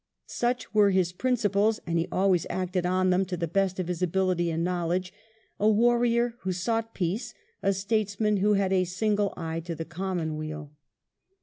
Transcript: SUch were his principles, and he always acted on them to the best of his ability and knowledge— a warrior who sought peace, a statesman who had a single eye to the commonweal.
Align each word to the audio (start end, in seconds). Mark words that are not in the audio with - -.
SUch 0.25 0.65
were 0.73 0.89
his 0.89 1.13
principles, 1.13 1.79
and 1.85 1.99
he 1.99 2.07
always 2.11 2.47
acted 2.49 2.87
on 2.87 3.11
them 3.11 3.23
to 3.23 3.37
the 3.37 3.47
best 3.47 3.79
of 3.79 3.87
his 3.87 4.01
ability 4.01 4.49
and 4.49 4.63
knowledge— 4.63 5.13
a 5.59 5.69
warrior 5.69 6.33
who 6.39 6.51
sought 6.51 6.95
peace, 6.95 7.35
a 7.61 7.71
statesman 7.71 8.37
who 8.37 8.53
had 8.53 8.73
a 8.73 8.83
single 8.83 9.31
eye 9.37 9.59
to 9.59 9.75
the 9.75 9.85
commonweal. 9.85 10.71